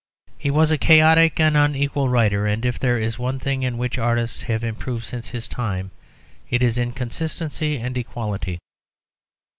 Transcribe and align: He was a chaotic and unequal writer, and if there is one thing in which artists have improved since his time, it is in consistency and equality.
He 0.35 0.49
was 0.49 0.71
a 0.71 0.79
chaotic 0.79 1.39
and 1.39 1.55
unequal 1.55 2.09
writer, 2.09 2.47
and 2.47 2.65
if 2.65 2.79
there 2.79 2.97
is 2.97 3.19
one 3.19 3.37
thing 3.37 3.61
in 3.61 3.77
which 3.77 3.99
artists 3.99 4.41
have 4.49 4.63
improved 4.63 5.05
since 5.05 5.29
his 5.29 5.47
time, 5.47 5.91
it 6.49 6.63
is 6.63 6.79
in 6.79 6.91
consistency 6.93 7.77
and 7.77 7.95
equality. 7.95 8.57